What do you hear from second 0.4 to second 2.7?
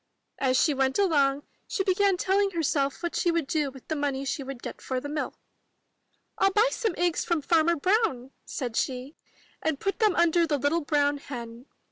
she went along, she began telling